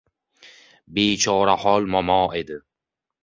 [0.97, 2.59] Bechorahol momo edi.